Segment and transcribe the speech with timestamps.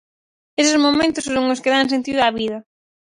[0.61, 2.57] Eses momentos son os que dan sentido á vida.